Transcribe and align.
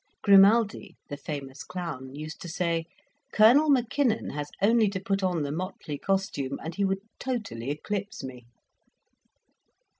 Grimaldi, 0.23 0.97
the 1.09 1.15
famous 1.15 1.63
clown, 1.63 2.15
used 2.15 2.41
to 2.41 2.49
say, 2.49 2.85
"Colonel 3.31 3.69
Mackinnon 3.69 4.31
has 4.31 4.49
only 4.59 4.89
to 4.89 4.99
put 4.99 5.21
on 5.21 5.43
the 5.43 5.51
motley 5.51 5.99
costume, 5.99 6.57
and 6.63 6.73
he 6.73 6.83
would 6.83 7.01
totally 7.19 7.69
eclipse 7.69 8.23
me." 8.23 8.45